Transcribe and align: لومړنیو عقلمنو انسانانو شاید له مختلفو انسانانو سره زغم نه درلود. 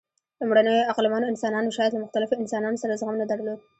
لومړنیو 0.39 0.87
عقلمنو 0.91 1.29
انسانانو 1.33 1.75
شاید 1.77 1.91
له 1.93 2.01
مختلفو 2.05 2.39
انسانانو 2.43 2.81
سره 2.83 2.97
زغم 2.99 3.15
نه 3.21 3.25
درلود. 3.31 3.59